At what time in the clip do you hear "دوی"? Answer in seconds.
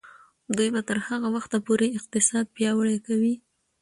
0.55-0.69